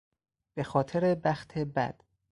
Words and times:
به 0.55 0.63
خاطر 0.63 1.15
بخت 1.15 1.57
بد 1.57 2.01